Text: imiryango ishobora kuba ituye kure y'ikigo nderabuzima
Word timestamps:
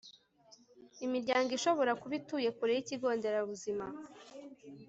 imiryango 1.05 1.49
ishobora 1.57 1.91
kuba 2.01 2.13
ituye 2.19 2.49
kure 2.57 2.71
y'ikigo 2.75 3.07
nderabuzima 3.17 3.85